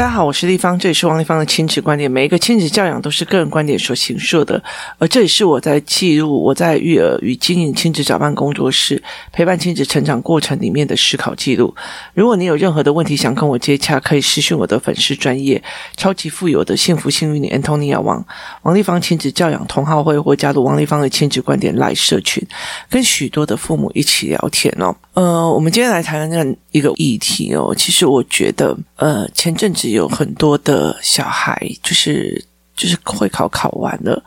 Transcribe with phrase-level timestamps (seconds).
[0.00, 2.10] 大家好，我是丽芳，这里是王丽芳的亲子观点。
[2.10, 4.64] 每一个亲子教养都是个人观点所形设的，
[4.96, 11.74] 而这里是我在记录我在育儿与经营亲子早班工作室陪伴亲子成长过程里面的思考记录。
[12.14, 15.62] 如果你有任何的问题想跟我接洽，可以私讯我的粉丝专业
[15.98, 18.24] 超级富有的幸福幸运女 Antonia 王
[18.62, 22.42] 王丽芳亲子教养同好会，或加入王丽芳的亲子观点来社群，
[22.88, 24.96] 跟许多的父母一起聊天哦。
[25.12, 27.74] 呃，我们今天来谈谈一个议题哦。
[27.76, 32.44] 其实我觉得，呃，前阵子有很多的小孩，就是
[32.76, 34.22] 就是会考考完了，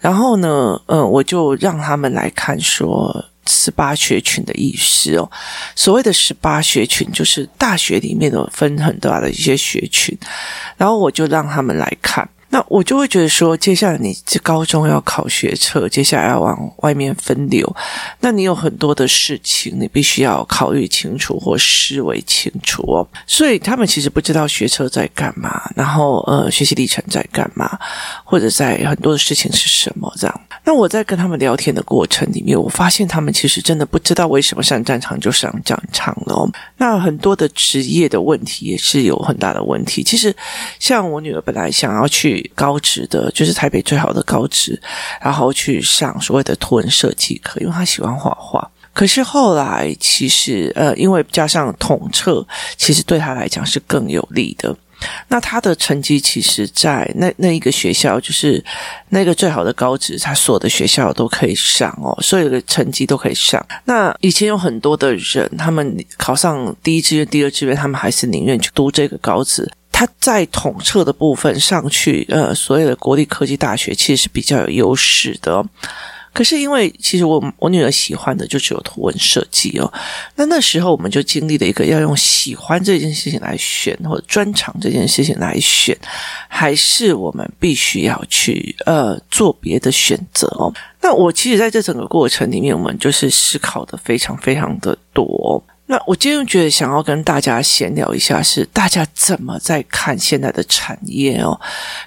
[0.00, 5.30] 然后呢，嗯，我就让他们来看说十八学群的意思哦。
[5.74, 10.16] 所谓的十八学群，就是大学里面的分很大的一些学群，
[10.76, 12.28] 然后我就让他们来看。
[12.56, 17.70] 那我就会觉得说，接下来你这高中要考学测，接下来要往外面分流，
[18.20, 23.06] 那你有很多的事情，你必须要考虑清楚或思维清楚哦。
[23.26, 27.78] 所以他们其实不知道学测在干嘛，然后呃，学习历程在干嘛，
[28.24, 30.40] 或者在很多的事情是什么这样。
[30.64, 36.50] 那我在跟他们聊天的过程里面，我发现他们其实真的不知道为什么上战场就上战场了。
[36.78, 40.02] 那很多的职业的问题也是有很大的问题。
[40.02, 40.34] 其实
[40.78, 42.45] 像我女儿本来想要去。
[42.54, 44.80] 高职的，就是台北最好的高职，
[45.20, 48.70] 然后去上所谓的图文设计课，因为他喜欢画画。
[48.92, 52.46] 可是后来，其实呃，因为加上统测，
[52.78, 54.74] 其实对他来讲是更有利的。
[55.28, 58.64] 那他的成绩，其实，在那那一个学校，就是
[59.10, 63.64] 那个最好的高职，他所有的学校都可以上哦，所有的成绩都可以上。
[63.84, 69.70] 那以前有很多的人，他们考上第一志愿、第二志愿，他们还是宁愿去读这个高职。
[69.98, 75.64] 他在统测的部分上去，呃，所有的国立科技大学其实是比较有优势的。
[76.34, 79.90] 可是因为其实我我女儿喜欢的就只有图文设计哦，
[80.34, 85.96] 那那时候我们就经历了一个要用喜欢这件事情来选，或者专长这件事情来选，
[86.46, 90.70] 还是我们必须要去呃做别的选择哦。
[91.00, 95.64] 那我其实在这整个过程里面，我们就是思考的非常非常的多。
[95.86, 101.60] 那我今天觉得想要跟大家闲聊一下，是大家怎么在看现在的产业哦，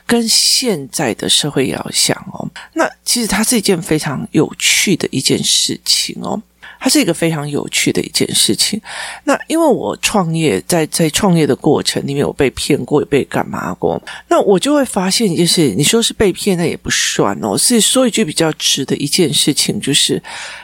[0.06, 2.46] 跟现在的社会要想哦。
[2.74, 6.42] 那其实它是一件非常有趣的一件事情哦。
[6.80, 8.82] 它是一个非常有趣的一件事情。
[9.26, 14.02] 那因为我创业，在在创业的过程里面，我被骗过，也被干嘛过。
[14.28, 17.58] 那我就会发现，就是你说是被骗，那也不算哦。
[17.58, 20.22] 是说一句比较直的一件事情，就是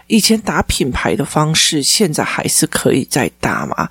[0.07, 3.89] 以前打品牌的方式，现在还是可以再打嘛？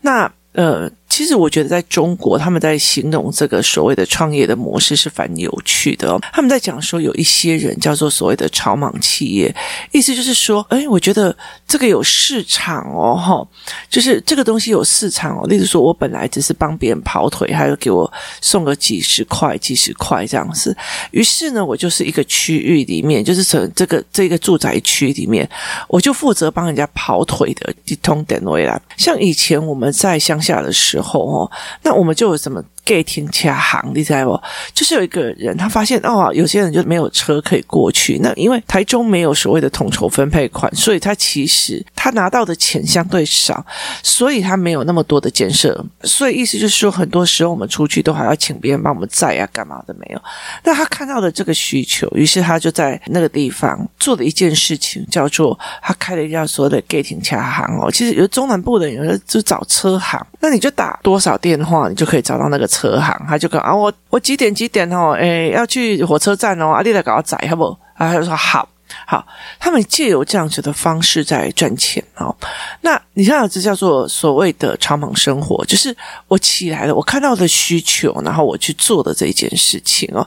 [0.00, 0.90] 那呃。
[1.16, 6.20] 其实我觉得，在中国，他们在形容这个所谓的创业的模式是蛮有趣的哦。
[6.30, 9.56] 他们在讲说，有一些人叫做所谓的草莽企业，
[9.92, 11.34] 意思就是说，哎，我觉得
[11.66, 13.48] 这个有市场哦，哈，
[13.88, 15.46] 就是这个东西有市场哦。
[15.48, 18.12] 例如说，我本来只是帮别人跑腿，还有给我
[18.42, 20.76] 送个几十块、几十块这样子。
[21.12, 25.48] 于是呢，我就是一个区域里面，就是从这个这个住宅区里面，
[25.88, 28.78] 我就负责帮人家跑腿的一通点位啦。
[28.98, 31.05] 像以前我们在乡下的时候。
[31.14, 31.50] 哦，
[31.82, 32.62] 那我们就有什么？
[32.86, 34.40] 给停车行，你知道不？
[34.72, 38.18] 就是有一个人，他发现哦，有些人就没有车可以过去。
[38.22, 43.66] 那因为台中没有所谓的统筹分配款，所以他其实他拿到的钱相对少，
[44.04, 45.84] 所以他没有那么多的建设。
[46.04, 50.22] 所以意思就是说，很多时候我们出去都还要请别人帮我们载啊，干嘛的没有。
[50.62, 57.90] 那他看到的这个需求，于是他就在那个地方做了一件事情，叫做他开了一家所谓的给停车行哦。
[57.90, 63.00] 其实有中南部的人就找车行，那你就打多少电话，你就可以找到那个车。
[63.00, 67.64] 行，他就讲啊，我我几点几点哦，诶，要去火车站哦，啊，你来给我载好不？
[67.94, 68.68] 啊，他就说好。
[69.08, 69.24] 好，
[69.60, 72.34] 他们借由这样子的方式在赚钱哦。
[72.80, 75.96] 那你看，这叫做所谓的草莽生活，就是
[76.26, 80.26] 我起来了，我看到的需求，然后我去做的这一件事情哦。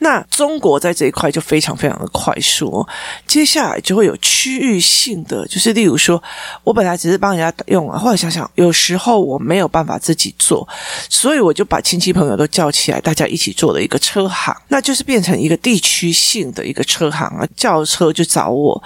[0.00, 2.86] 那中国在这一块就非常非常的快速哦。
[3.26, 6.22] 接下来就会有区域性的，就是例如说，
[6.64, 10.68] 我本来只是帮人家用啊，后来想想，有时候我没有办法自己做，
[11.08, 18.12] 所以我就把亲戚朋友都叫起来，大家一起做了一个车行，那就是变成一个地区性的一个车行啊，叫车。
[18.18, 18.82] 就找我，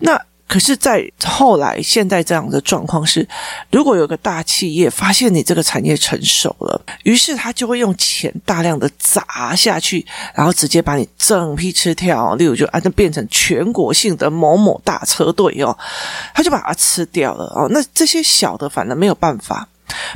[0.00, 3.26] 那可是，在后来现在这样的状况是，
[3.70, 12.34] 如果有个大企业发现你这个产业成熟了，于是他就会用钱大量的砸下去，然后直接把你整批吃掉。
[12.34, 15.74] 例如，就啊，就变成全国性的某某大车队哦，
[16.34, 17.66] 他就把它吃掉了哦。
[17.70, 19.66] 那这些小的反而没有办法。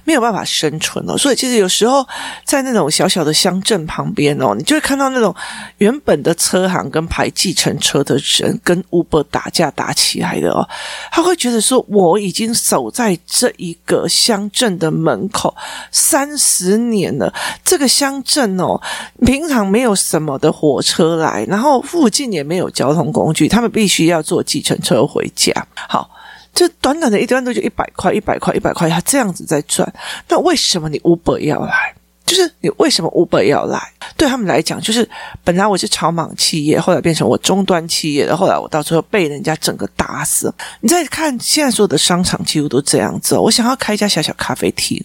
[0.04, 1.16] 没有办法生存哦。
[1.16, 2.06] 所以其实有时候
[2.44, 5.34] 在那种小小的乡镇旁边哦，你就会看到那种
[5.78, 10.66] 原本的车行跟排计程车的人跟 Uber 打架打起来的哦，
[11.10, 15.54] 他会觉得说，我已经守在这一个乡镇的门口
[15.90, 17.32] 三十年了，
[17.64, 18.80] 这个乡镇哦，
[19.24, 25.52] 平常没有什么的火车来，然后附近也没有交通工具，他们必须要坐计程车回家。
[25.88, 26.10] 好。
[26.56, 29.86] 这短短的一段路就一百块，一百块，一百块，他这样子在赚。
[30.26, 31.94] 那为什么你 Uber 要来？
[32.24, 33.78] 就是你为什么 Uber 要来？
[34.16, 35.08] 对他们来讲，就是
[35.44, 40.52] 本来我是草莽企业，后来变成我终端企业，然后来我到最后被人家整个打死。
[40.80, 43.36] 你再看现在所有的商场，几乎都这样子。
[43.36, 45.00] 我想要开一家小小咖啡厅，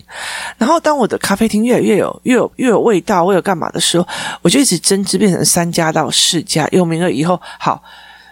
[0.58, 4.08] 然后当我的咖啡厅越来越有、越有、越有味道，我有干嘛的时候，
[4.42, 7.84] 我就一直增资，变成三家到四家，有名了以后，好，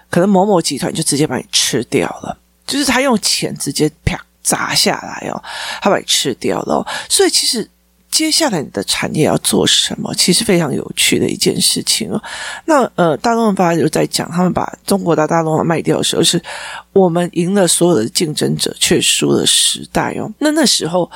[0.10, 2.38] 可能某某集团就直接把你吃掉了。
[2.70, 5.44] 就是他用钱直接啪砸下来哦，
[5.82, 6.86] 他把你吃掉了。
[7.10, 7.68] 所以其实
[8.10, 12.22] 接下来你的产业要做什么，其实非常有趣的一件事情哦。
[12.66, 16.42] 那呃，大东文发就在讲，他们把中国的大东文卖掉的时候，是
[16.94, 20.32] 我们赢了所有的竞争者，却输了时代哦。
[20.40, 21.10] 那那时候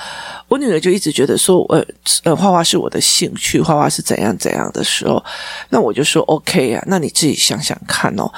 [0.47, 1.83] 我女儿就一直觉得说，呃
[2.23, 5.23] 呃，画画是我的兴趣，画画是怎样怎样的时候，
[5.69, 8.31] 那我就说 OK 啊，那你自己想想看哦。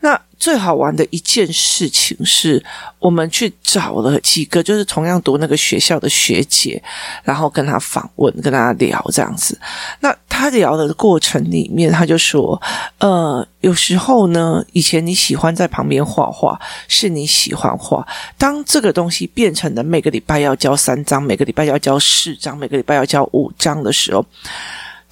[0.00, 2.60] 那最好玩的一件事情是，
[2.98, 6.82] 我们去找了几个就是同样读那个学校的学姐，
[7.22, 9.56] 然后跟她访问，跟她聊这样子。
[10.00, 12.60] 那她聊的过程里面，她就说
[12.98, 18.04] ：“呃，有时候呢，以前你喜欢在旁边画画，是你喜欢画。
[18.36, 24.26] 当这个东西变成了每个礼拜要交三张，每个礼拜要交四张，每个礼拜要交五张的时候。”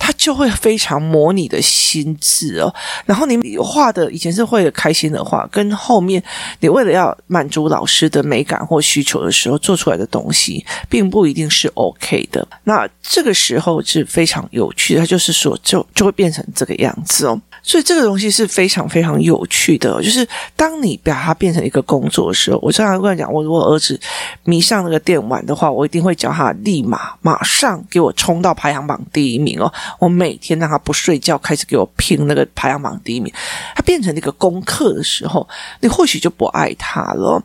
[0.00, 2.74] 他就会非常模拟的心智哦，
[3.04, 6.20] 然后你画的以前是会开心的画，跟后面
[6.60, 12.48] 你为了要满足老师的美感或需求的时候做出来的东西，并不一定是 OK 的。
[12.64, 17.40] 那这个时候是非常有趣的，他就是说就就会变成这个样子哦。
[17.62, 20.26] 所以这个东西是非常非常有趣的，就是
[20.56, 23.98] 当你把它变成一个工作的时候，我常常跟他讲，我如果儿子
[24.44, 29.70] 迷上那个电玩的话，我一定会叫他立马马上给我冲到排行榜第一名哦。
[29.98, 33.32] 我每天让他不睡觉，开始给我拼那个排行榜第一名。
[33.74, 35.46] 他变成那个功课的时候，
[35.80, 37.42] 你或许就不爱他了。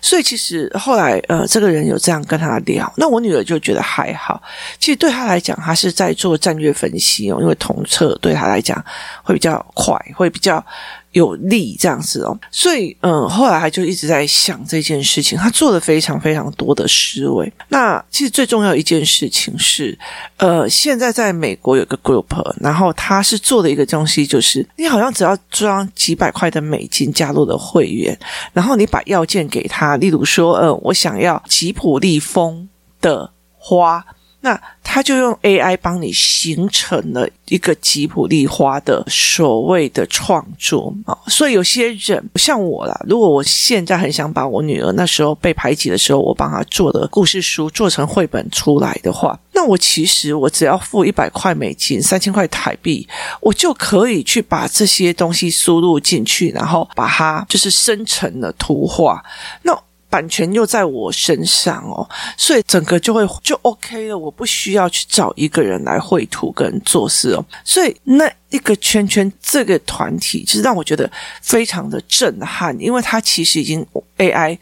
[0.00, 4.40] 所以其实后来呃，这个人有这样跟他聊，那我女儿就觉得还好。
[4.78, 8.82] 其实对他来讲，他是在做战略分析哦，因为同测对他来讲
[9.22, 9.55] 会比较。
[9.74, 10.64] 快会比较
[11.12, 17.50] 有利这样子哦，所以嗯，后来他就一直在想这件事情，他做了非常非常多的思维。
[17.68, 19.98] 那其实最重要一件事情是，
[20.36, 22.26] 呃，现在在美国有个 group，
[22.60, 28.18] 然后他是做的一个东西，就是你好像只要装几百块的美金加入了会员，
[28.52, 32.68] 然后你把要件给他，例如说，呃，我想要吉普力风
[33.00, 34.04] 的花。
[34.46, 53.04] 那他就用 AI 帮你形成了一个吉普力花的所谓的创作啊，所以有些人不像我啦，如果我现在很想把我女儿那时候被排挤的时候，我帮她做的故事书做成绘本出来的话，那我其实我只要付一百块美金，三千块台币，
[53.40, 59.20] 我就可以去把这些东西输入进去，然后把它就是生成了图画。
[59.62, 59.76] 那
[60.16, 62.08] 版权又在我身上哦，
[62.38, 64.16] 所以整个就会就 OK 了。
[64.16, 67.44] 我不需要去找一个人来绘图跟做事哦。
[67.62, 71.10] 所以那一个圈圈这个团体，其实让我觉得
[71.42, 73.86] 非常的震撼，因为它其实已经
[74.16, 74.58] AI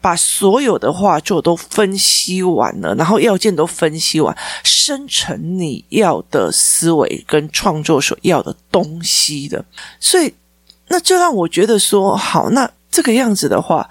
[0.00, 9.64] 把所有的画作都分析完了，然后要件都分析完，生成你要的思维跟创作所要的东西的。
[10.00, 10.34] 所以
[10.88, 12.68] 那就让我觉得说，好那。
[12.96, 13.86] 这个样子的话，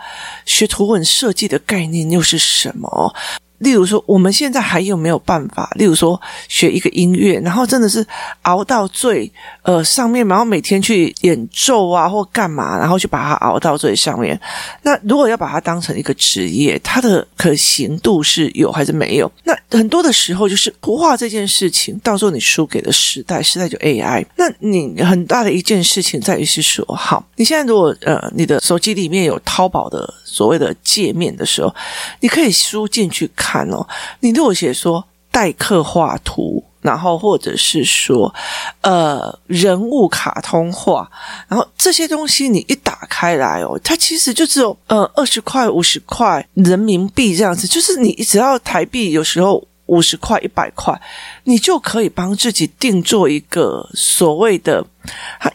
[0.48, 3.14] 学图文设计的概念又是什么？
[3.60, 5.70] 例如说，我们现在还有没有办法？
[5.76, 8.06] 例如说，学一个音乐，然后真的是
[8.42, 9.32] 熬到最
[9.64, 14.40] 呃上面，然后每天去演奏啊，或干嘛，然后去把它熬到最上面。
[14.82, 19.32] 那如果要把它当成一个职业，它的可行度是有还是没有？
[19.46, 24.26] 那很多的时候，就是图画这件事情，到时候你输给了时代，时代就 AI。
[24.36, 31.74] 那你很大的一件事情在于是说，好，你现在如果呃你的手机里面有淘宝的所谓的界面的时候，
[32.20, 33.45] 你可以输进去看。
[33.46, 33.86] 看哦，
[34.22, 38.34] 你如果写说代客画图，然后或者是说
[38.82, 41.10] 呃人物卡通画，
[41.48, 51.00] 然后这些东西你一打开来哦，它其实就只有呃二十块、五十块人民币这样子，就是你只要台币有时候五十块、一百块，
[51.44, 54.84] 你就可以帮自己定做一个所谓的。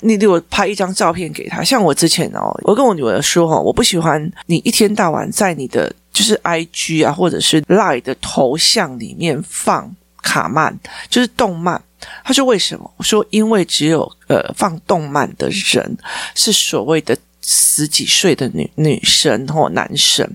[0.02, 5.92] 你给我拍一张照片给他，像我之前哦，我跟我女儿说哦，我不喜欢你一天到晚在你的。
[6.20, 11.82] 就是 IG 啊，或者是 Line 的头像里面放卡曼，就是动漫。
[12.22, 12.92] 他说为什么？
[12.98, 15.96] 我说因为只有呃放动漫的人
[16.34, 20.30] 是所谓的十几岁的女女生或男生，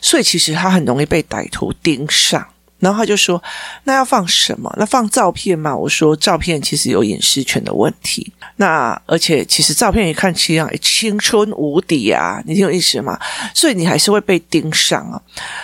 [0.00, 2.46] 所以其实他很容易被歹徒盯上。
[2.84, 3.42] 然后他就说
[3.84, 4.70] ：“那要放什么？
[4.78, 8.30] 那放照片吗？”我说：“照片其实有隐私权的问题。
[8.56, 13.18] 那而且其实照片一看起来青春无敌啊，你听我意思吗？
[13.54, 15.20] 所以你还是会被盯上啊。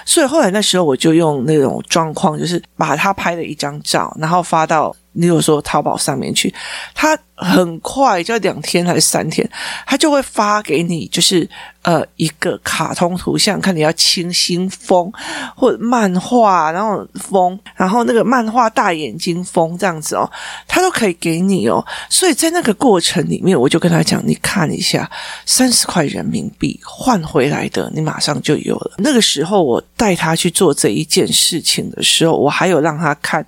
[0.07, 6.55] 所以后来那时候我就用那种状况，就是把他拍了一张照，然后发到。”你有说淘宝上面去，
[6.95, 9.49] 他很快就两天还是三天，
[9.87, 11.49] 他就会发给你，就是
[11.83, 15.11] 呃一个卡通图像，看你要清新风
[15.57, 20.31] 或者漫画，然后风，然后那个漫画大眼睛风这样子哦，
[20.69, 21.85] 他都可以给你哦。
[22.09, 25.11] 所以在那个过程里面，我就跟他讲，你看一下，
[25.47, 28.95] 三十块人民币换回来的，你马上就有了。
[28.99, 33.45] 那个时候我带他去做这一件事情的时候，我还有让他看。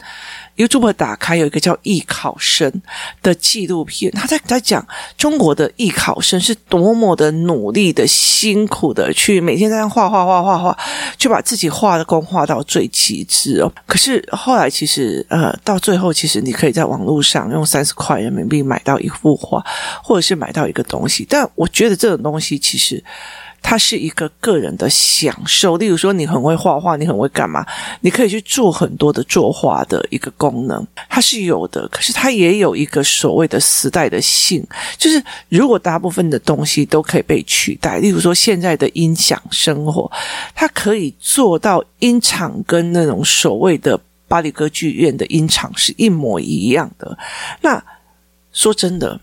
[0.54, 2.70] YouTube 打开有一个叫艺考生
[3.22, 3.81] 的记录
[4.12, 4.86] 他在在讲
[5.16, 10.78] 中国的艺考生是多么的努力的、辛苦的去每天在那画画画画画，
[11.16, 13.72] 就把自己画的功画到最极致哦。
[13.86, 19.64] 可是后来其实呃，到最后其实你可以在网络上用三十块人民币买到一幅画，
[20.02, 21.26] 或者是买到一个东西。
[21.28, 23.02] 但我觉得这种东西其实。
[23.62, 27.64] 它是一个个人的享受，例如说你很会画画，你很会干嘛？
[28.00, 31.88] 你可以去做很多的作画的一个功能，它是有的。
[31.88, 34.62] 可是它也有一个所谓的时代的性，
[34.98, 40.10] 就是如果大部分的东西都可以被取代，例如说现在的音响生活，
[40.54, 47.16] 它可以做到音场跟那种所谓的巴黎歌剧院的音场是一模一样的。
[47.60, 47.82] 那
[48.52, 49.18] 说真的。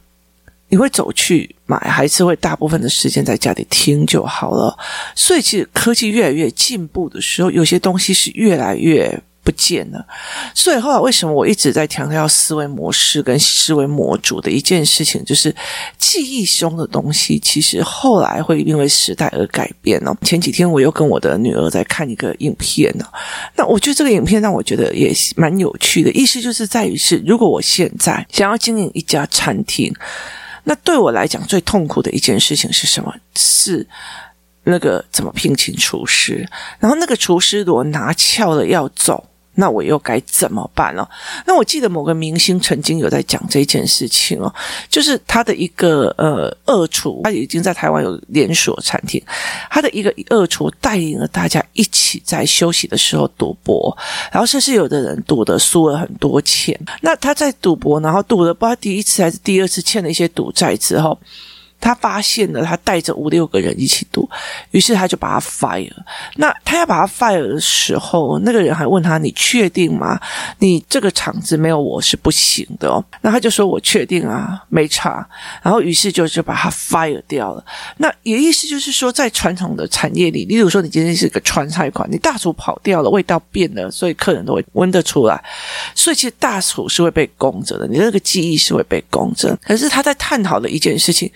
[0.70, 4.78] 你会走去买，还是会大部分的时间在家里听就好了？
[5.16, 10.06] 所以，其实科技越来越进步的时候，有些东西是越来越不见了。
[10.54, 15.54] 所以后来，为什么我一直在强调思维模式跟思维模组的一件事情，就是
[15.98, 20.16] 记忆中的东西，其实后来会因为时代而改变哦。
[20.22, 23.04] 前几天我又跟我的女儿在看一个影片呢，
[23.56, 29.92] 那我觉得这个影片让我觉得也蛮有趣的，意思就是在于是，如果我现在想要经营一家餐厅。
[30.70, 33.12] 那对我来讲，最痛苦的一件事情是什么？
[33.36, 33.88] 是
[34.66, 36.48] 那个怎么聘请厨师？
[36.78, 39.26] 然后那个厨师如果拿翘了要走。
[39.60, 41.06] 那我又该怎么办呢？
[41.46, 44.52] 那我记得某个明星曾经有在讲这件事情哦，
[44.90, 49.22] 就是他的一个呃二厨，他已经在台湾有连锁餐厅，
[49.70, 53.96] 他的一个二厨带领了大家一起在休息的时候赌博，
[54.32, 56.80] 然后甚至有的人赌的输了很多钱。
[57.02, 61.20] 那他在赌博，然后赌了不知道第一次还是第二次欠了一些赌债之后。
[61.82, 64.30] 他发现了，他带着五六个人一起赌，
[64.72, 65.92] 于是他就把他 fire。
[66.36, 70.20] 那他要把他 fire 的时候，那个人还问他：“你确定吗？
[70.60, 75.26] 你这个场子没有我是不行的哦。”那他就说：“我确定啊，没差。”
[75.64, 77.64] 然后于是就就把他 fire 掉了。
[77.98, 85.42] 那也意思就是说，在传统的产业里，例如说你今天是个川菜馆，你大厨跑掉了，味道变了，所以客人都会闻得出来。
[85.96, 89.58] 所以其实大厨是会被供着的，你那个记忆是会被供着。
[89.64, 91.32] 可是他在探讨的一件事情。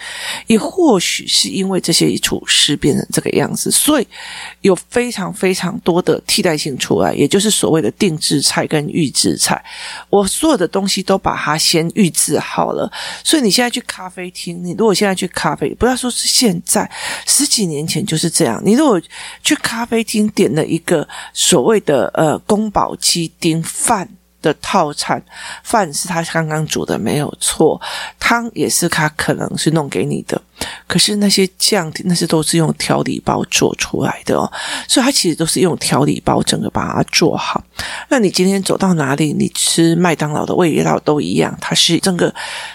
[0.48, 4.08] 也或许是因为这些厨师变成这个样子，所以
[4.62, 9.64] 有非常非常多的替代性出来，也就是所谓的定制菜跟预制菜。
[10.10, 12.92] 我所有的东西都把它先预制好了，
[13.24, 16.90] 所以你现在去咖啡厅，你如果现在去咖啡，不要说是现在，
[17.26, 18.62] 十几年前就是这样。
[18.66, 19.02] 你如果
[19.44, 24.10] 去咖啡厅点了一个所谓的呃宫保鸡丁饭。
[24.44, 25.20] 的套餐，
[25.64, 27.82] 饭是他刚刚煮的，没有错，
[28.20, 30.40] 汤也是他可能是弄给你的。
[30.86, 34.50] 可是那些酱，那些都是用调理包做出来的哦，
[34.88, 37.64] 所以它其实都是用调理包整个把它做好。
[38.10, 42.34] 那你今天走到哪里，你吃麦当劳的味道都一样，它是整个，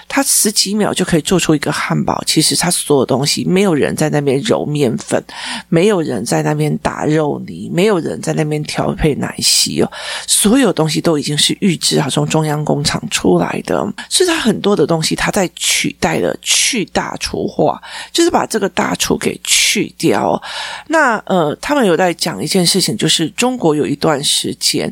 [0.08, 2.22] 他十几秒就可以做出一个汉堡。
[2.26, 5.22] 其实他所有东西，没有人在那边揉面粉，
[5.68, 9.92] 没有人在那边打肉泥，没有人在那边调配奶昔哦，
[10.26, 13.86] 所有东西都已经是预制好从中央工厂出来的。
[14.08, 17.80] 所以它很多的东西，它在取代了去大厨化。
[18.10, 20.42] 就是把这个大厨给去去掉。
[20.86, 24.90] 那呃，他们有在讲一件事情，就是中国有一段时间，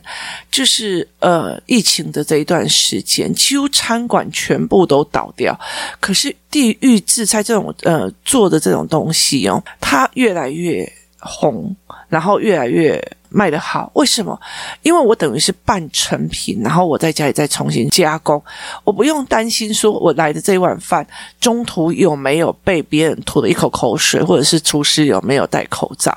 [0.50, 5.58] 就是呃疫情的这一段时间，几乎餐馆全部都倒掉。
[5.98, 10.86] 可是地域制菜这种呃做的这种东西哦，它越来越
[11.18, 11.74] 红，
[12.10, 13.02] 然后越来越
[13.36, 13.90] 卖得好。
[13.94, 14.40] 为什么？
[14.82, 18.42] 因为我等于是半成品，然后我在家里再重新加工，
[18.82, 21.06] 我不用担心说我来的这一碗饭
[21.38, 26.16] 中途有没有被别人吐了一口口水，或者是厨师有没有戴口罩。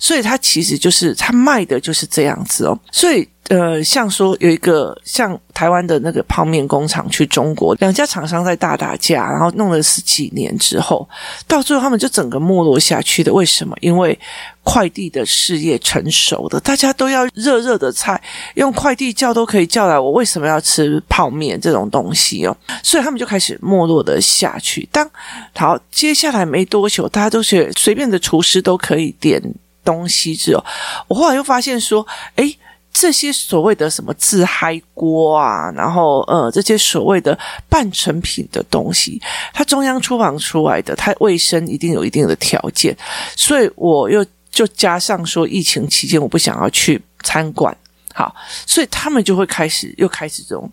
[0.00, 2.76] 所以他其实就是他卖的就是这样子哦。
[2.90, 3.28] 所以。
[3.48, 11.08] 呃，像说有一个像台湾的那个泡面工厂去中国，两家厂商在大打架，然后弄了十几年之后，
[11.46, 13.32] 到最后他们就整个没落下去的。
[13.32, 13.76] 为什么？
[13.80, 14.18] 因为
[14.64, 18.20] 快递的事业成熟的，大家都要热热的菜，
[18.54, 19.96] 用快递叫都可以叫来。
[19.96, 22.56] 我为什么要吃泡面这种东西哦？
[22.82, 24.88] 所以他们就开始没落的下去。
[24.90, 25.08] 当
[25.54, 29.40] 好，接下来没多久，大家都是随便的厨师都可以点
[29.84, 30.64] 东西之后，
[31.06, 32.58] 我后来又发现说，诶。
[32.98, 37.38] 这些所谓的什么自嗨锅啊，然后呃，这些所谓的
[37.68, 39.20] 半成品的东西，
[39.52, 42.96] 它中央厨房出来的，它卫生一定有一定的条件，
[43.36, 47.76] 所以我又就加上说，疫情期间我不想要去餐馆，
[48.14, 48.34] 好，
[48.66, 50.70] 所以他们就会开始又开始这种，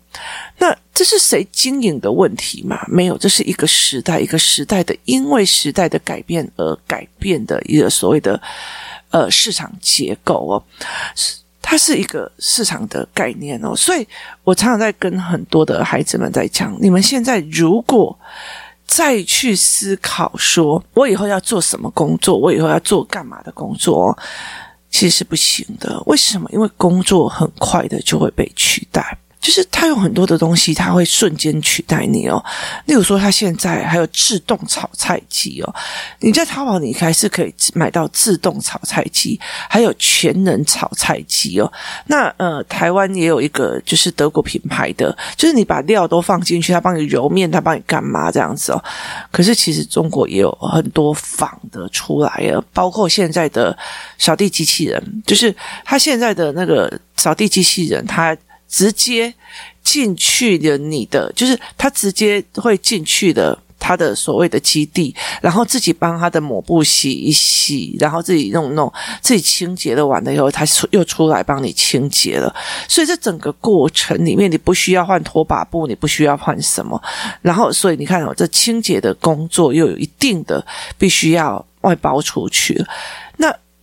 [0.56, 2.86] 那这是谁经营的问题嘛？
[2.88, 8.40] 没有，这是一个时代，一个时代的，因为时代的改变而改变的一个所谓的
[9.10, 10.64] 呃市场结构哦。
[11.66, 14.06] 它是一个市场的概念哦，所以
[14.44, 18.16] 我常常在跟很多的孩子们在讲：你们现在如果
[18.86, 24.16] 再去思考说，我以后要做什么工作，我以后要做干嘛的工作，
[24.90, 25.98] 其实是不行的。
[26.04, 26.48] 为什么？
[26.52, 29.18] 因为工作很快的就会被取代。
[29.44, 32.42] 就是它有很多的东西，它会瞬间取代你哦。
[32.86, 35.74] 例如说，它现在还有自动炒菜机哦。
[36.20, 41.70] 你在淘宝，你还是可以买到自动炒菜机，还有全能炒菜机哦。
[42.06, 48.82] 那呃，台湾也有一个，就是德国品牌的，就是你把料都放进去，它帮你揉面，它帮你干嘛这样子哦。
[49.30, 53.76] 可是其实中国也有很多仿的出来了，包括现在的
[54.16, 58.34] 扫地机器人，就是它现在的那个扫地机器人，它。
[58.74, 59.32] 直接
[59.84, 72.52] 进去的你的，就是他直接会进去的，他的所谓的基地，然后自己帮他的抹布洗一洗，然后自己弄弄，自己清洁了完了以后，他出又出来帮你清洁了。
[72.88, 77.00] 所以这整个过程里面，你不需要换拖把布，你不需要换什么。
[77.40, 80.66] 然后，所以你看哦，这清洁的工作又有一定的
[80.98, 82.84] 必须要外包出去。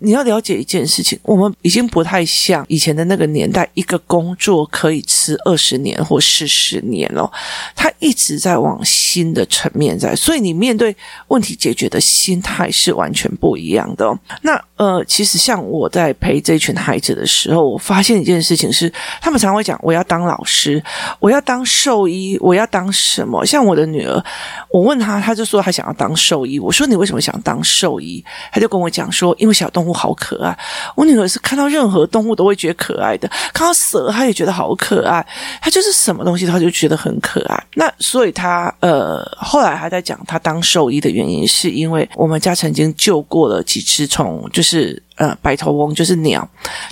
[0.03, 7.31] 你要了解一件事情，我们已经不太像以前的那个年代，一个工作可以吃二十年或四十年了。
[7.75, 10.95] 它一直在往新的层面在，所以你面对
[11.27, 14.17] 问题解决的心态是完全不一样的。
[14.41, 18.91] 那呃，其实像我在陪这群孩子的时候，我发现一件事情是，
[19.21, 20.83] 他们常会讲我要当老师，
[21.19, 23.45] 我要当兽医，我要当什么？
[23.45, 24.23] 像我的女儿，
[24.71, 26.57] 我问她，她就说她想要当兽医。
[26.57, 28.25] 我说你为什么想当兽医？
[28.51, 29.91] 她就跟我讲说，因为小动物。
[29.93, 30.57] 好可爱！
[30.95, 35.23] 我女儿是看到任何动物都会觉得可爱的，看到蛇她也觉得好可爱，
[35.61, 37.63] 她就是什么东西她就觉得很可爱。
[37.75, 44.70] 那所以她呃后来还在讲她当兽医的原因，是因为我们家曾经救过了几只虫，就是。
[44.71, 46.47] 是呃，白头翁就是鸟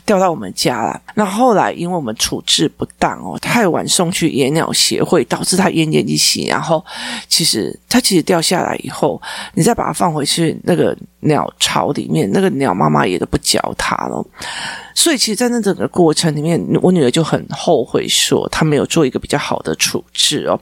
[0.05, 1.01] 掉到我们家了。
[1.15, 6.45] 那后来因为我们处置不当哦，太晚送去野鸟协会，导致它奄奄一息。
[6.45, 6.83] 然后
[7.27, 9.19] 其实它其实掉下来以后，
[9.53, 14.23] 你再把它放回去那个鸟巢里面，那个鸟妈妈也都不教它了。
[14.93, 20.59] 所以其实，在那整个过程里面，我女儿就很后悔，说她没有做一个比较好的处置哦。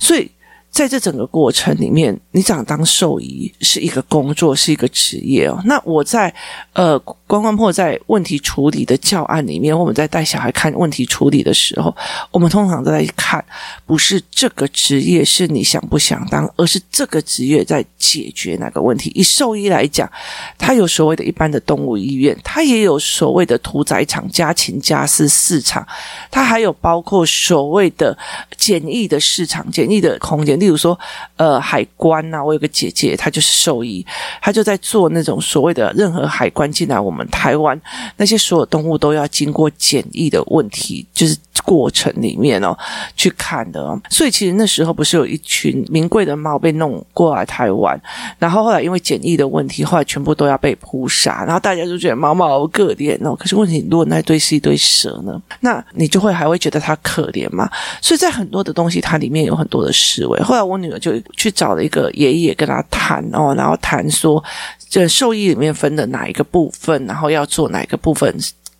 [0.00, 0.28] 所以。
[0.76, 5.58] 在这整个过程里面，你想当兽医是一个工作，是一个职业哦。
[5.64, 6.32] 那我在
[6.74, 11.94] 呃关关破在问题处理的教案里面，我们在带小孩看问题处理的时候，
[12.30, 13.44] 我们通常都在看，
[13.84, 19.10] 不是这个职业是你想不想当，而是这个职业在解决哪个问题。
[19.14, 20.10] 以兽医来讲，
[20.56, 25.86] 它有所谓的一般的动物医院，它也有所谓的屠宰场、家禽家饲市场，
[26.30, 28.16] 它还有包括所谓的
[28.56, 30.58] 简易的市场、简易的空间。
[30.60, 30.96] 例如说，
[31.36, 34.06] 呃，海关呐、我有个姐姐，她就是兽医，
[34.40, 37.80] 她就在做那种所谓的任何海关进来我们我们台湾，
[38.18, 41.34] 那些所有动物都要经过检疫的问题，就是
[41.66, 42.74] 过程里面哦
[43.14, 43.82] 去看的。
[43.82, 48.00] 哦所以其实那时候不是有一群名贵的猫被弄过来台湾，
[48.38, 53.34] 然后后来因为检疫的问题，后来全部都要被扑杀，然后大家就觉得猫猫好可怜哦。
[53.34, 57.68] 可是问题，如果那堆是一堆蛇呢，那你就会还会觉得它可怜吗？
[58.00, 60.40] 所以在很多的东西，它里面有很多的思维。
[60.42, 64.42] 后来我女儿就去找了一个爷爷跟他谈哦，然后谈说
[64.88, 68.34] 这兽医里面分的哪一个部分，然后要做哪一个部分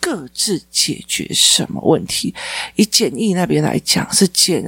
[0.06, 2.32] 各自解决什么问题？
[2.76, 4.64] 以检疫那边来讲，是检，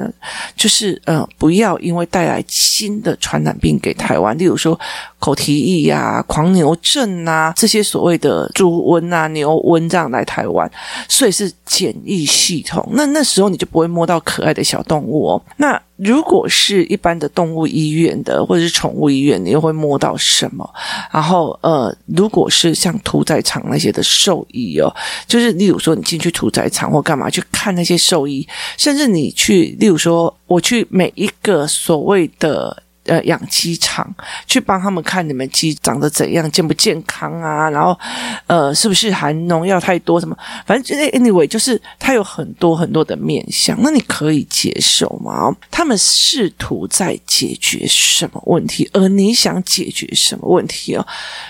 [0.56, 4.76] 就是呃，不要因为带来新的传染病给台湾，例如说
[5.20, 10.68] 口蹄疫呀、狂牛症啊这些所谓的猪瘟啊、牛瘟这样来台湾，
[11.08, 12.84] 所以是检疫系统。
[12.94, 15.42] 那那时候你就不会摸到可爱的小动物哦。
[15.58, 20.68] 那如果是一般的动物医院的或者是宠物医院，你又会摸到什么？
[21.12, 24.94] 然后呃，如果是像屠宰场那些的兽医哦。
[25.26, 32.84] 就是，例如说，你进去屠宰场或干嘛去看那些兽医，甚至你去，例如说，我去每一个所谓的。
[33.08, 34.08] 呃，养鸡场
[34.46, 37.68] 去帮他们看你们鸡长得怎样，健不健康啊？
[37.70, 37.98] 然后，
[38.46, 40.20] 呃，是不是含农药太多？
[40.20, 40.36] 什么？
[40.66, 45.50] 反正 anyway，就是他有很多很多的面向，那你可以接受吗？
[45.70, 48.88] 他们试图在解决什么问题？
[48.92, 51.06] 而你想解决什么问题哦？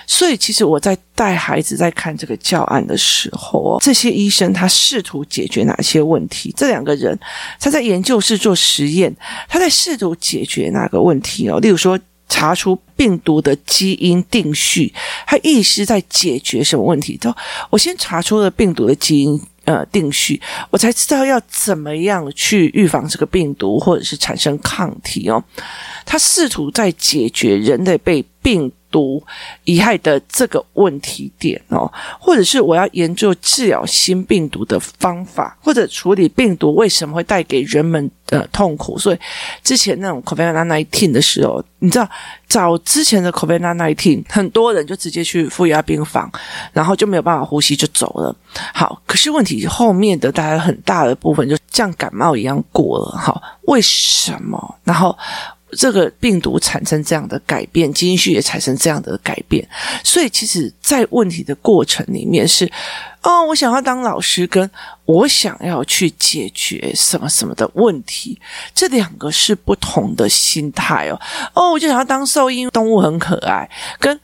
[0.07, 6.55] 所以，其实我在带孩子在看这个教案的时候哦，这些医生他试图解决哪些问题？
[6.57, 7.19] 这两个人
[7.59, 9.13] 他在研究室做实验，
[9.49, 11.48] 他在试图解决哪个问题？
[11.61, 14.93] 例如说，查出病毒的基因定序，
[15.27, 17.17] 他意思在解决什么问题？
[17.17, 17.35] 就
[17.71, 20.39] 我先查出了病毒的基因呃定序，
[20.71, 25.43] 我才知道要怎么样去预防这个病毒，或者是产生抗体哦。
[26.05, 29.23] 他试图在解决人类被病毒
[29.63, 38.99] 遗害的这个问题点哦，或者是我要研究治疗新病毒的方法，或者处理病毒为什么会带给人们的痛苦。
[38.99, 39.19] 所以
[39.63, 42.09] 之前那种 COVID-19 的时候，你知道
[42.49, 46.29] 早之前的 COVID-19，很多人就直接去负压病房，
[46.73, 48.35] 然后就没有办法呼吸就走了。
[48.75, 53.17] 好，可是问题后面的大家很大的部分就像感冒一样过了。
[53.17, 54.75] 好，为什么？
[54.83, 55.17] 然后。
[55.73, 59.67] 这个病毒产生这样的改变，基因序也产生这样的改变，
[60.03, 62.71] 所以其实，在问题的过程里面是，
[63.23, 64.71] 哦，我想要当老师，跟
[65.05, 68.41] 我想要去解决什么什么的问题，
[68.75, 71.21] 这两个是不同的心态哦。
[71.55, 74.19] 哦，我就想要当兽医，动物很可爱，跟。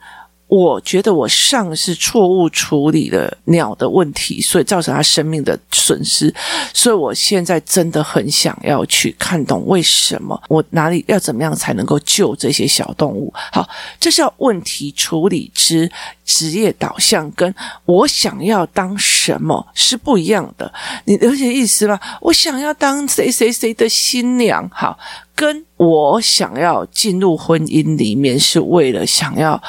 [0.47, 6.33] 我觉得我上是错误处理了鸟的问题，所以造成它生命的损失。
[6.71, 13.33] 所以我现在真的很想要去看懂为什么我哪里要怎么样才能够救这些小动物。
[13.51, 13.67] 好，
[13.99, 15.91] 这是要问题处理之
[16.23, 17.53] 职业导向，跟
[17.85, 20.71] 我想要当什么是不一样的。
[21.05, 21.99] 你了解意思吗？
[22.21, 24.97] 我想要当谁谁谁的新娘，好，
[25.35, 29.59] 跟我想要进入婚姻里面是为了想要。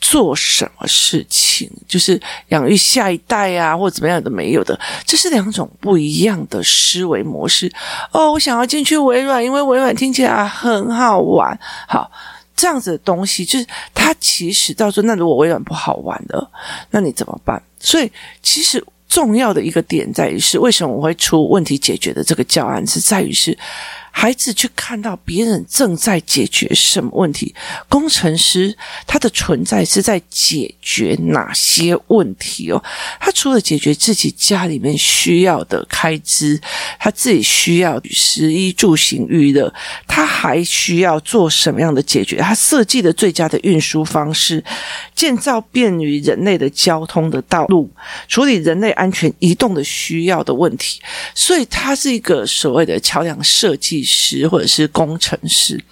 [0.00, 7.70] 做什么事情，就是养育下一代啊，或者怎么样的没有的，这是两种不一样的思维模式。
[8.10, 11.58] 哦，我想要进去微软，因为微软听起来很好玩。
[11.86, 12.10] 好，
[12.56, 16.50] 这样子的东西，就是它其实到时候，那如果微软不好玩的，
[16.90, 17.62] 那你怎么办？
[17.78, 18.10] 所以，
[18.42, 23.56] 其实重要的一个点在于是，为什么我会出问题解决的这个教案，是在于是。
[24.12, 27.54] 孩子去看到别人正在解决什么问题，
[27.88, 32.82] 工程师他的存在是在解决哪些问题哦？
[33.18, 36.60] 他除了解决自己家里面需要的开支，
[36.98, 39.72] 他自己需要食衣住行娱乐，
[40.06, 42.36] 他还需要做什么样的解决？
[42.38, 44.62] 他设计的最佳的运输方式，
[45.14, 47.88] 建造便于人类的交通的道路，
[48.28, 51.00] 处理人类安全移动的需要的问题。
[51.34, 53.99] 所以，他是一个所谓的桥梁设计。
[54.02, 55.82] 师或者是工程师，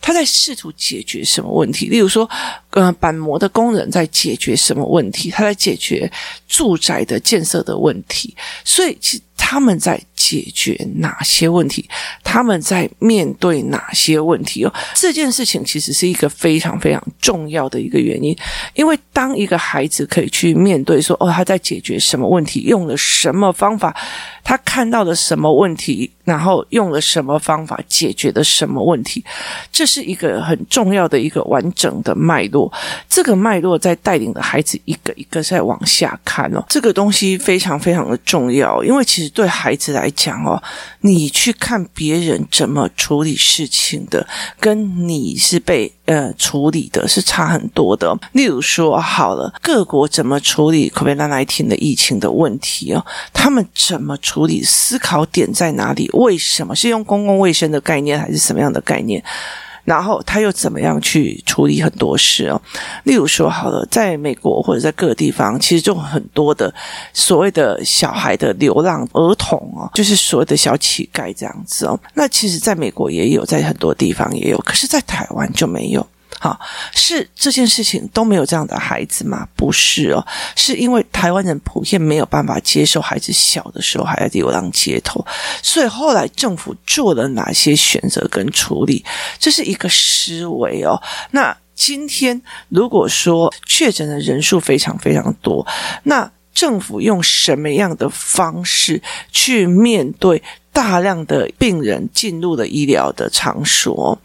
[0.00, 1.88] 他在试图解决什么问题？
[1.88, 2.28] 例如说，
[2.70, 5.30] 呃，板模的工人在解决什么问题？
[5.30, 6.10] 他在解决
[6.46, 8.36] 住宅的建设的问题。
[8.62, 11.88] 所以，其他们在解决哪些问题？
[12.22, 14.64] 他们在面对哪些问题？
[14.64, 18.36] 哦，这件事情其实是一个非常非常重要的一个原因。
[18.74, 22.60] 因为当一个孩子可以去面对说，哦，他在解决什么问题？
[22.62, 23.96] 用了什么方法？
[24.44, 29.24] 他看到了什么问题，然后用了什么方法解决的什么问题，
[29.70, 32.57] 这是一个很重要的一个完整的脉络。
[33.08, 40.62] 这个脉络在带领的孩子一个一个在往下看哦，这个东西非常非常的重要，因为其实对孩子来讲哦，
[41.00, 44.24] 你去看别人怎么处理事情的，
[44.60, 48.16] 跟你是被呃处理的是差很多的。
[48.32, 54.16] 例如说，好了，各国怎么处理 COVID-19 的疫情的问题哦，他们怎么？
[54.28, 56.10] 处理思考点在哪里？
[56.12, 59.24] 为什么是用公共卫生的概念，还是什么样的概念？
[59.88, 62.60] 然后他又怎么样去处理很多事哦？
[63.04, 66.72] 例如说，好了，在美国或者在各个地方，其实就很多的
[67.14, 71.98] 所谓的小孩的流浪儿童哦，就是所谓的小乞丐这样子哦。
[72.12, 76.06] 那其实在美国也有，在很多地方也有，可是，在台湾就没有。
[76.40, 76.58] 好，
[76.94, 79.46] 是这件事情都没有这样的孩子吗？
[79.56, 80.24] 不是哦，
[80.54, 85.24] 是因为台湾人普遍没有办法接受孩子小的时候还在流浪街头，
[85.62, 89.04] 所以后来政府做了哪些选择跟处理，
[89.38, 91.00] 这是一个思维哦。
[91.32, 95.66] 那今天如果说确诊的人数非常非常多，
[96.04, 100.42] 那政府用什么样的方式去面对？
[100.78, 104.16] 大量的病人进入了医疗的场所，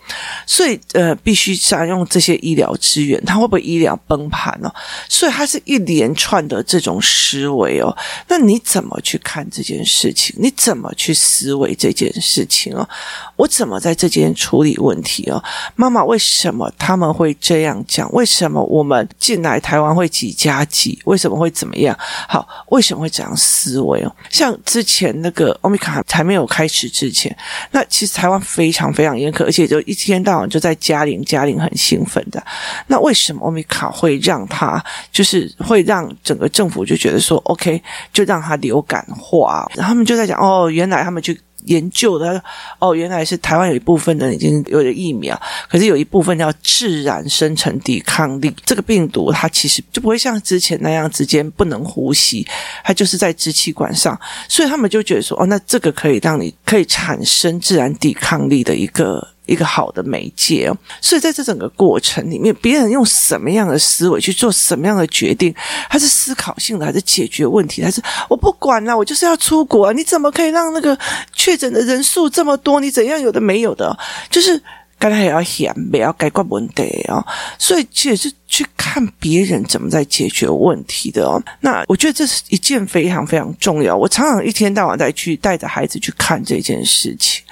[0.45, 4.71] 所以呃，必须占用这些医疗资源，它会不会医疗崩盘呢？
[5.09, 7.97] 所以它是一连串的这种思维哦。
[8.27, 10.35] 那你怎么去看这件事情？
[10.37, 12.87] 你怎么去思维这件事情哦？
[13.35, 15.43] 我怎么在这间处理问题哦？
[15.75, 18.07] 妈妈，为什么他们会这样讲？
[18.13, 21.01] 为什么我们进来台湾会几加几？
[21.05, 21.97] 为什么会怎么样？
[22.29, 24.15] 好，为什么会这样思维哦？
[24.29, 26.42] 像之前那个欧米卡还没有。
[26.45, 27.36] 开始之前，
[27.71, 32.43] 那其实台湾非常非常严苛，而且就一天到晚就在嘉玲，嘉玲，很兴奋的。
[32.88, 39.69] 那为什么欧米卡会让他就是会让整个政府就觉得说，OK，就让他流感化？
[39.75, 41.39] 然后他们就在讲，哦，原来他们去。
[41.65, 42.41] 研究的
[42.80, 48.54] 哦，原来是台湾有一部分人已经有了疫苗，可是有一部分要自然生成抵抗力。
[48.65, 52.45] 这个病毒它其实就不会像之前那样之间不能呼吸，
[52.84, 59.33] 它就是在支气管上，所以他们就觉得说，哦，那这个可以让你可以产生自然抵抗力的一个。
[59.45, 65.53] 一个好的媒介哦，所以在这整个过程里面，别人用什么样的思维去做什么样的决定，
[65.89, 70.97] 他是思考性的，还是解决问题，还是我不管了，我就是要出国，你怎么可以让那个
[71.34, 72.79] 确诊的人数这么多？
[72.79, 73.97] 你怎样有的没有的，
[74.29, 74.62] 就是
[74.97, 77.25] 刚才也要想，不要解决问题哦，
[77.58, 78.34] 所以其实是。
[78.53, 83.97] 去看别人怎么在解决问题的哦，那我觉得这是一件非常非常重要。
[83.97, 87.43] 我常常一天到晚在去带着孩子去看这件事情。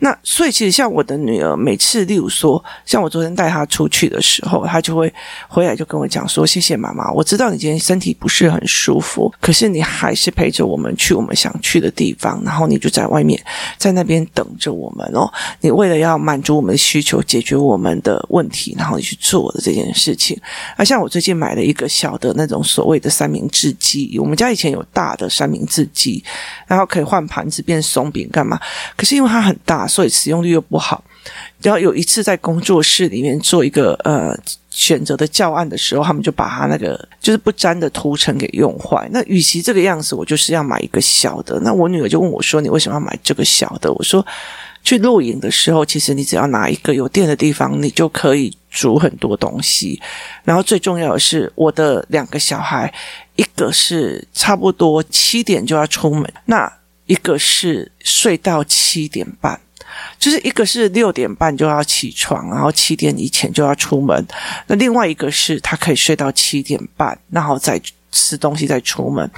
[0.00, 5.10] 那所以其实像我的女儿，每次例如说，像我昨天带她出去的时候，她就会
[5.48, 13.42] 回来就跟我讲说：“谢谢妈妈，我知道你今天身体不是很舒服，可是你还是陪着我们去我们想去的地方，然后你就在外面
[13.78, 15.32] 在那边等着我们哦。
[15.62, 20.38] 你为了要满足我们的需求，解决我们的问题，然后你去做的这件事情。”
[20.76, 26.22] 啊，像我最近买了一个小的那种所谓的三明治机，我们家以前有大的三明治机，
[26.66, 28.58] 然后可以换盘子变松饼干嘛？
[28.96, 31.02] 可是因为它很大，所以使用率又不好。
[31.60, 34.36] 然后有一次在工作室里面做一个呃
[34.70, 39.08] 选择的教案的时候，他们就把它那个就是不粘的涂层给用坏。
[39.12, 41.60] 那与其这个样子，我就是要买一个小的。
[41.60, 44.24] 那我女儿就问我说：“你为什么要买这个小的？”我说。
[44.84, 50.02] 去露营的时候，其实你只要拿一个有电的地方，你就可以煮很多东西。
[50.42, 52.92] 然后最重要的是，我的两个小孩，
[53.36, 56.72] 一个是差不多七点就要出门，那
[57.06, 59.60] 一个是睡到七点半，
[60.18, 64.26] 就是一个是六点半就要起床，然后七点以前就要出门。
[64.66, 67.80] 那另外一个是他可以睡到七点半，然后再。
[68.12, 69.28] 吃东西再出门，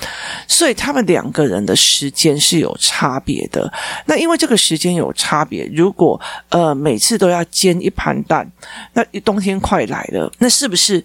[0.46, 3.72] 所以他们两个人的时间是有差别的。
[4.04, 8.46] 那因为这个时间有差别，如果呃每次都要煎一盘蛋，
[8.92, 11.02] 那冬天快来了，那是不是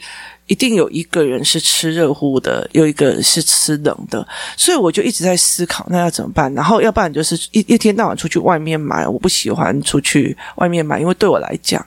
[0.48, 4.28] 一定有一个人是吃热乎的，有一个人是吃冷的？
[4.58, 6.52] 所以我就一直在思考，那要怎么办？
[6.56, 11.86] 然后要不然就是一一天到晚出去外面买，我不喜欢出去外面买，因为对我来讲，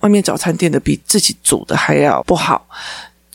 [0.00, 2.68] 外面早餐店的比自己煮的还要不好。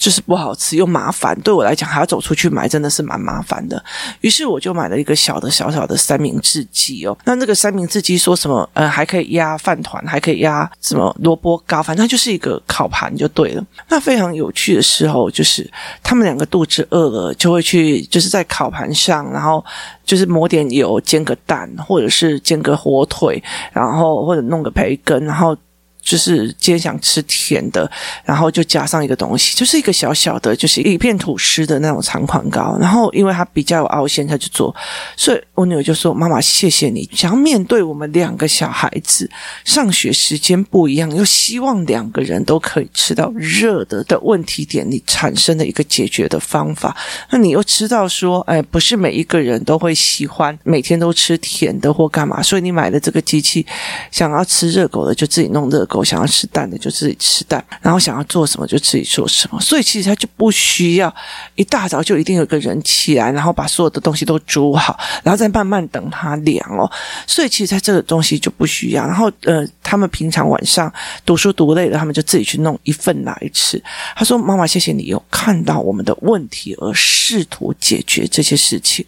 [0.01, 3.81] 就是不好吃又麻烦，对我来讲还要走出去买，真的是蛮麻烦的。
[4.21, 7.15] 于是我就买了一个小的小小的三明治机哦。
[7.23, 8.67] 那那个三明治机说什么？
[8.73, 13.63] 呃，还可以压饭团，还可以压什么萝卜糕，反正它就是一个烤盘就对了。
[13.89, 15.69] 那非常有趣的时候，就是
[16.01, 19.63] 他们两个肚子饿了，就会去就是在烤盘上，然后
[20.03, 23.39] 就是抹点油煎个蛋，或者是煎个火腿，
[23.71, 25.55] 然后或者弄个培根，然后。
[26.01, 27.89] 就是今天想吃甜的，
[28.25, 32.77] 然后就加上一个东西，就是一个小小的，就是一片吐司的那种长款糕。
[32.79, 34.75] 然后因为它比较有凹陷，他就做。
[35.15, 37.07] 所以我女儿就说：“妈妈，谢谢你。
[37.13, 39.29] 想要面对我们两个小孩子
[39.63, 46.95] 上学时间不一样，又希望两个人都可以吃到热的的问题点，你产生的一个解决的方法。
[47.29, 53.65] 那你又知道说，哎，不是每一个人都会喜欢每天都吃甜的或干嘛，所以你买的这个机器，
[54.11, 61.13] 想要吃热狗的就自己弄热狗。”想要吃蛋的就自己吃蛋，然后想要做什么就自己做什么，所以其实他就不需要
[61.55, 66.89] 一大早就一定有个人起来，然后把所有的东西都煮好，然后再慢慢等它凉哦。
[67.25, 69.05] 所以其实他这个东西就不需要。
[69.05, 70.91] 然后呃，他们平常晚上
[71.25, 73.81] 读书读累了，他们就自己去弄一份来吃。
[74.15, 79.05] 他说：“妈妈，谢谢你有看到我们的问题而试图解决这些事情。”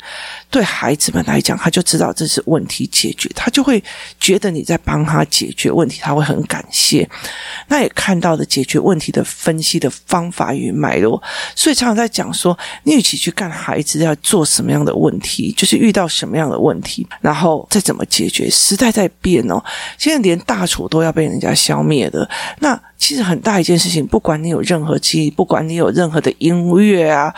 [0.53, 3.83] 对孩子们来讲，他就知道这是问题解决，他就会
[4.19, 7.09] 觉得你在帮他解决问题，他会很感谢。
[7.67, 11.19] 那也看到了解决问题的分析的方法与脉络，
[11.55, 18.47] 所以常常在讲说，你与其去干孩子要做什么样的问题，就是遇到什么样的问题，然后再怎么解决。
[18.47, 19.59] 时代在变哦，
[19.97, 22.29] 现在连大厨都要被人家消灭的。
[22.59, 27.33] 那其实很大一件事情，不管你有任何记忆，不管你有任何的音乐啊，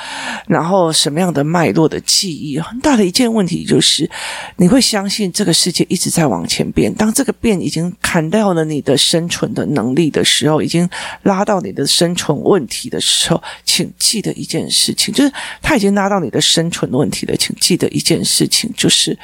[0.47, 4.09] 然后什么样的脉络的记忆，很大的一件问题就是，
[4.57, 6.93] 你会相信这个世界一直在往前变。
[6.93, 10.89] 当这个变已经砍掉了你的生存的能力的时候，已经
[11.23, 17.35] 拉到你的生存问题的时候，请记得一件事情，就是他已经拉到你的生存问题了。
[17.37, 19.17] 请记得一件事情，就是。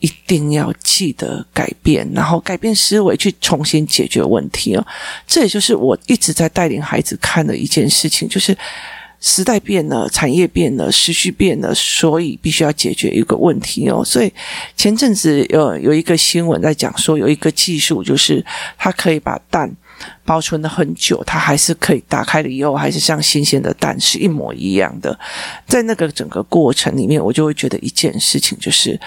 [0.00, 4.86] 一定要记得改变，然后改变思维，去重新解决问题哦。
[5.26, 8.56] 这也就是我一直在带领孩子看的一件事情，就是
[9.26, 14.04] 时代变了，产业变了，时序变了，所以必须要解决一个问题哦。
[14.04, 14.32] 所以
[14.76, 18.46] 前阵子有有一个新闻在讲说，有一个技术，就是
[18.78, 19.68] 它可以把蛋
[20.24, 25.18] 保存了很久，它还是可以打开了以后，还是像新鲜的蛋是一模一样的。
[25.66, 28.98] 在那个整个过程里面，我就会觉得一件事情就是。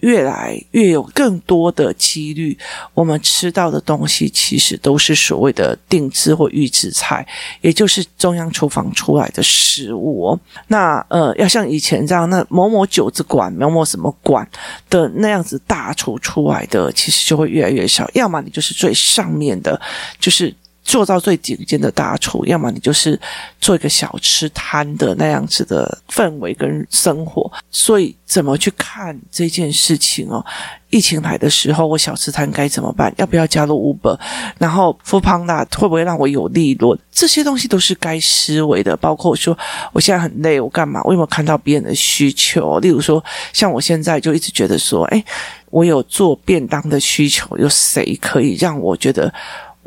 [0.00, 2.56] 越来越有更多的几率，
[2.94, 7.26] 我们吃到的东西其实都是所谓的定制或预制菜，
[7.60, 10.40] 也就是中央厨房出来的食物哦。
[10.68, 14.48] 那呃，要像以前这样，那某某酒子馆、某某什么馆
[14.88, 18.08] 的那样子大厨出来的，其实就会越来越少。
[18.14, 19.80] 要么你就是最上面的，
[20.20, 20.54] 就是。
[20.88, 23.20] 做到最顶尖的大厨，要么你就是
[23.60, 27.52] 做一个小吃摊的那样子的氛围跟生活。
[27.70, 30.42] 所以，怎么去看这件事情哦？
[30.88, 33.12] 疫情来的时候，我小吃摊该怎么办？
[33.18, 34.18] 要不要加入 Uber？
[34.56, 36.98] 然后 Foodpanda 会不会让我有利润？
[37.12, 38.96] 这些东西都是该思维的。
[38.96, 39.56] 包括说，
[39.92, 41.02] 我现在很累，我干嘛？
[41.04, 42.78] 我有没有看到别人的需求？
[42.78, 43.22] 例如说，
[43.52, 45.22] 像我现在就一直觉得说，诶，
[45.68, 49.30] 我有做便当的需求，有谁可以让我觉得？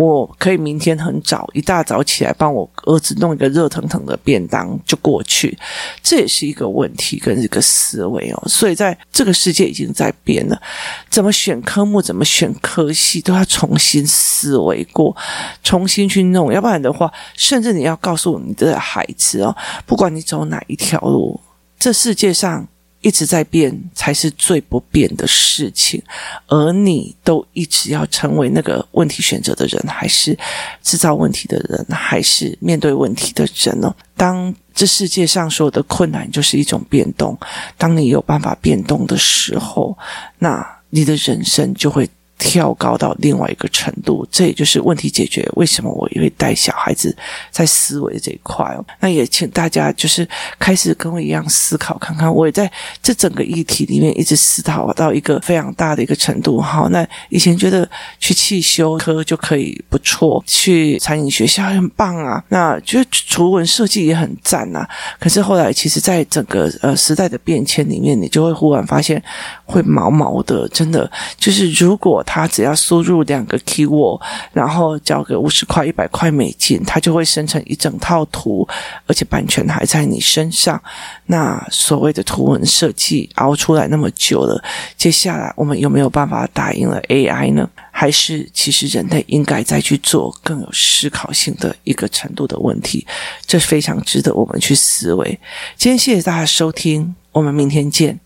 [0.01, 5.55] 我可以明天很早一大早起来帮我儿子弄一个热腾腾的便当就过去，
[6.01, 8.43] 这也是一个问题跟一个思维哦。
[8.47, 10.59] 所以在这个世界已经在变了，
[11.07, 15.15] 怎么选科目，怎么选科系，都要重新思维过，
[15.61, 16.51] 重新去弄。
[16.51, 21.39] 要不然的话，甚至你要告诉你的孩子哦，不管你走哪一条路，
[21.77, 22.67] 这世界上。
[23.01, 26.01] 一直在变，才是最不变的事情。
[26.47, 30.37] 而你都一直要成为那个问题选择的人，还是
[30.81, 33.93] 制造问题的人，还是面对问题的人呢？
[34.15, 37.37] 当这世界上所有的困难就是一种变动，
[37.77, 39.97] 当你有办法变动的时候，
[40.39, 42.09] 那你的人生就会。
[42.41, 45.47] 跳高到另外一个程度，这也就是问题解决。
[45.53, 47.15] 为什么我也会带小孩子
[47.51, 48.83] 在思维这一块哦？
[48.99, 50.27] 那也请大家就是
[50.57, 56.59] 开始跟我一样思考，看看我也在这整个议题里面一直思考到一个非常大的一个程度。
[56.59, 57.87] 好，那以前觉得
[58.19, 64.89] 去汽修科就可以不错，去餐饮学校很棒啊，那觉得图文设计也很赞啊。
[65.19, 69.21] 可是后来，其实在整个呃时代的变迁里面，你就会忽然发现
[69.63, 72.23] 会毛毛的，真的就是如果。
[72.33, 74.21] 他只要输入两个 keyword，
[74.53, 78.65] 然后交个五十块、一百块美金，他就会生成一整套图，
[79.05, 80.81] 而且版权还在你身上。
[81.25, 84.63] 那所谓的图文设计熬出来那么久了，
[84.95, 87.69] 接下来我们有没有办法打赢了 AI 呢？
[87.91, 93.05] 还是其实人类应该再去做更有思考性的一个程度的问题？
[93.45, 95.37] 这非常值得我们去思维。
[95.75, 98.21] 今天谢谢大家收听，我们明天见。